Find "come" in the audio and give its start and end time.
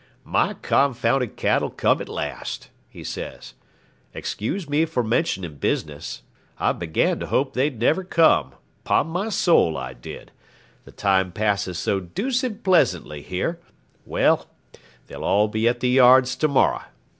1.69-2.01, 8.03-8.55